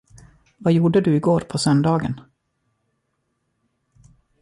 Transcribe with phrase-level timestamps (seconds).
[0.57, 2.21] Vad gjorde du i går på söndagen?